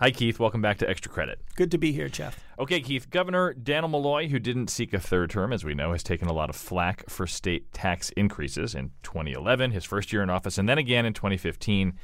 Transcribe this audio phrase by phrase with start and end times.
[0.00, 0.38] Hi, Keith.
[0.38, 1.40] Welcome back to Extra Credit.
[1.56, 2.38] Good to be here, Jeff.
[2.56, 3.10] Okay, Keith.
[3.10, 6.32] Governor Dannel Malloy, who didn't seek a third term, as we know, has taken a
[6.32, 10.68] lot of flack for state tax increases in 2011, his first year in office, and
[10.68, 11.94] then again in 2015,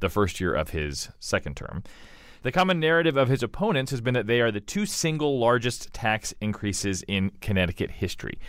[0.00, 1.84] the first year of his second term.
[2.42, 5.92] The common narrative of his opponents has been that they are the two single largest
[5.92, 8.40] tax increases in Connecticut history.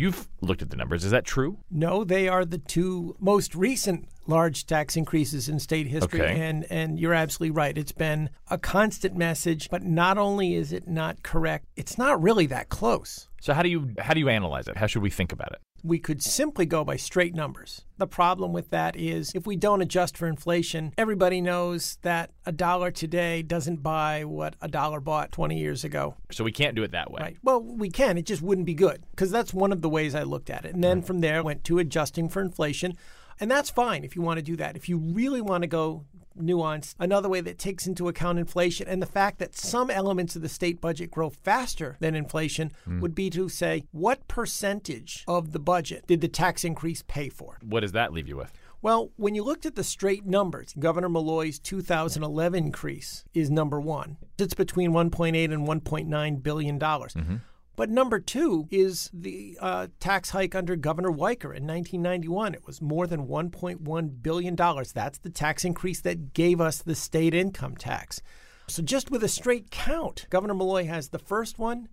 [0.00, 1.04] You've looked at the numbers.
[1.04, 1.58] Is that true?
[1.70, 6.22] No, they are the two most recent large tax increases in state history.
[6.22, 6.40] Okay.
[6.40, 7.76] And and you're absolutely right.
[7.76, 12.46] It's been a constant message, but not only is it not correct, it's not really
[12.46, 13.28] that close.
[13.42, 14.78] So how do you how do you analyze it?
[14.78, 15.60] How should we think about it?
[15.82, 17.82] We could simply go by straight numbers.
[17.98, 22.52] The problem with that is if we don't adjust for inflation, everybody knows that a
[22.52, 26.16] dollar today doesn't buy what a dollar bought 20 years ago.
[26.30, 27.20] So we can't do it that way.
[27.20, 27.36] Right.
[27.42, 28.18] Well, we can.
[28.18, 30.74] It just wouldn't be good because that's one of the ways I looked at it.
[30.74, 32.96] And then from there, went to adjusting for inflation.
[33.38, 34.76] And that's fine if you want to do that.
[34.76, 36.04] If you really want to go
[36.38, 40.42] nuanced, another way that takes into account inflation and the fact that some elements of
[40.42, 43.00] the state budget grow faster than inflation hmm.
[43.00, 47.58] would be to say, what percentage of the budget did the tax increase pay for?
[47.62, 48.52] What does that leave you with?
[48.82, 54.16] Well, when you looked at the straight numbers, Governor Malloy's 2011 increase is number one.
[54.38, 57.12] It's between 1.8 and 1.9 billion dollars.
[57.12, 57.36] Mm-hmm.
[57.80, 62.52] But number two is the uh, tax hike under Governor Weicker in 1991.
[62.52, 64.92] It was more than 1.1 billion dollars.
[64.92, 68.20] That's the tax increase that gave us the state income tax.
[68.66, 71.88] So just with a straight count, Governor Malloy has the first one,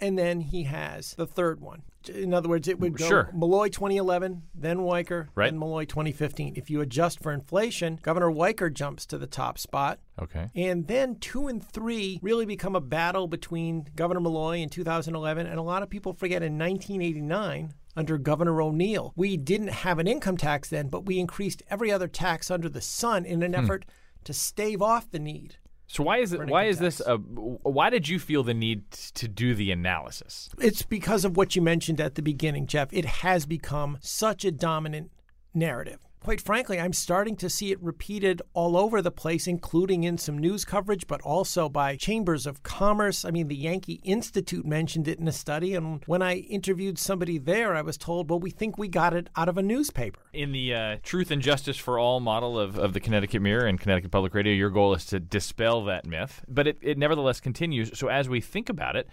[0.00, 1.82] and then he has the third one.
[2.08, 3.30] In other words, it would go Sure.
[3.34, 5.50] Malloy 2011, then Weicker, Right.
[5.50, 6.54] then Malloy 2015.
[6.56, 9.98] If you adjust for inflation, Governor Weicker jumps to the top spot.
[10.20, 10.50] Okay.
[10.54, 15.58] And then two and three really become a battle between Governor Malloy in 2011 and
[15.58, 19.12] a lot of people forget in 1989 under Governor O'Neill.
[19.16, 22.80] We didn't have an income tax then, but we increased every other tax under the
[22.80, 23.64] sun in an hmm.
[23.64, 23.84] effort
[24.24, 25.56] to stave off the need.
[25.86, 26.46] So why is it?
[26.46, 27.00] Why is this?
[27.00, 30.50] A, why did you feel the need to do the analysis?
[30.58, 32.92] It's because of what you mentioned at the beginning, Jeff.
[32.92, 35.12] It has become such a dominant
[35.54, 36.05] narrative.
[36.26, 40.36] Quite frankly, I'm starting to see it repeated all over the place, including in some
[40.36, 43.24] news coverage, but also by chambers of commerce.
[43.24, 45.76] I mean, the Yankee Institute mentioned it in a study.
[45.76, 49.30] And when I interviewed somebody there, I was told, well, we think we got it
[49.36, 50.18] out of a newspaper.
[50.32, 53.78] In the uh, truth and justice for all model of, of the Connecticut Mirror and
[53.78, 57.96] Connecticut Public Radio, your goal is to dispel that myth, but it, it nevertheless continues.
[57.96, 59.08] So as we think about it,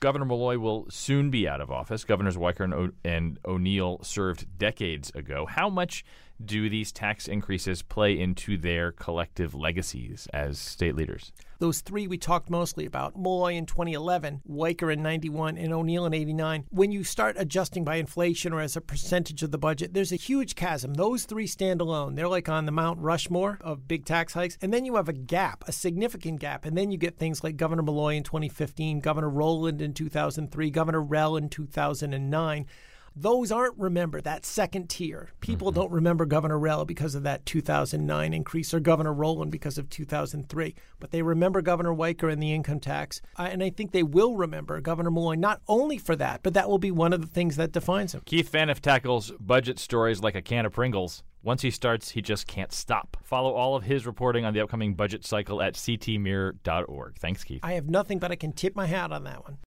[0.00, 2.04] Governor Malloy will soon be out of office.
[2.04, 5.46] Governors Weicker and, o- and O'Neill served decades ago.
[5.46, 6.04] How much
[6.44, 11.32] do these tax increases play into their collective legacies as state leaders?
[11.58, 16.14] Those three we talked mostly about Malloy in 2011, Weicker in 91, and O'Neill in
[16.14, 16.66] 89.
[16.70, 20.16] When you start adjusting by inflation or as a percentage of the budget, there's a
[20.16, 20.94] huge chasm.
[20.94, 22.14] Those three stand alone.
[22.14, 24.56] They're like on the Mount Rushmore of big tax hikes.
[24.62, 26.64] And then you have a gap, a significant gap.
[26.64, 31.02] And then you get things like Governor Malloy in 2015, Governor Rowland in 2003, Governor
[31.02, 32.66] Rell in 2009
[33.14, 35.30] those aren't remembered, that second tier.
[35.40, 35.80] People mm-hmm.
[35.80, 40.74] don't remember Governor Rell because of that 2009 increase or Governor Rowland because of 2003,
[41.00, 43.20] but they remember Governor Weicker and the income tax.
[43.36, 46.78] And I think they will remember Governor Malloy not only for that, but that will
[46.78, 48.22] be one of the things that defines him.
[48.24, 51.22] Keith Phaneuf tackles budget stories like a can of Pringles.
[51.42, 53.16] Once he starts, he just can't stop.
[53.22, 57.16] Follow all of his reporting on the upcoming budget cycle at ctmirror.org.
[57.16, 57.60] Thanks, Keith.
[57.62, 59.56] I have nothing but I can tip my hat on that one.